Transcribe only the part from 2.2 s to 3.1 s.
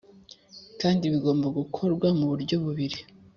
buryo bubiri: